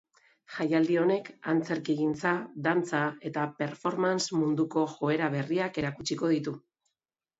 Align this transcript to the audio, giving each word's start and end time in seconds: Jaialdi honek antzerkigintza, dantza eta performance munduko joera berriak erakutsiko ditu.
Jaialdi 0.51 0.95
honek 1.01 1.27
antzerkigintza, 1.51 2.31
dantza 2.67 3.01
eta 3.31 3.45
performance 3.61 4.39
munduko 4.41 4.87
joera 4.95 5.29
berriak 5.39 5.79
erakutsiko 5.83 6.33
ditu. 6.37 6.57